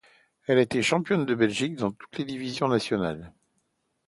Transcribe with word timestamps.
Elle 0.47 0.57
a 0.57 0.61
été 0.61 0.81
Championne 0.81 1.27
de 1.27 1.35
Belgique 1.35 1.75
dans 1.75 1.91
toutes 1.91 2.17
les 2.17 2.25
divisions 2.25 2.67
nationales. 2.67 3.35